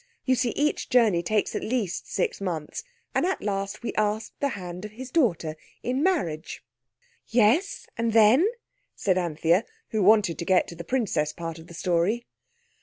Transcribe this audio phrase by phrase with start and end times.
[0.25, 2.83] You see each journey takes at least six months.
[3.13, 6.63] And at last we asked the hand of his daughter in marriage."
[7.27, 8.47] "Yes, and then?"
[8.95, 12.25] said Anthea, who wanted to get to the princess part of the story.